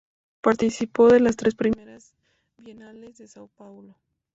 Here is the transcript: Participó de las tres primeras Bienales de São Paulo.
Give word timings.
Participó 0.41 1.09
de 1.09 1.19
las 1.19 1.35
tres 1.35 1.53
primeras 1.53 2.15
Bienales 2.57 3.19
de 3.19 3.25
São 3.25 3.47
Paulo. 3.55 3.93